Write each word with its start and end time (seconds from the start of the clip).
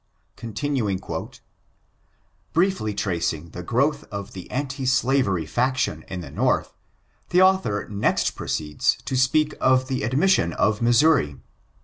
"Briefly 2.53 2.95
tracing 2.95 3.49
the 3.51 3.61
growth 3.61 4.03
of 4.05 4.33
the 4.33 4.49
anti 4.49 4.83
slavery 4.83 5.45
faction 5.45 6.03
in 6.07 6.21
the 6.21 6.31
North, 6.31 6.73
the 7.29 7.43
author 7.43 7.87
next 7.87 8.31
proceeds 8.31 8.97
to 9.05 9.15
speak 9.15 9.53
of 9.61 9.89
the 9.89 10.01
admission 10.01 10.53
of 10.53 10.81
Missouri. 10.81 11.35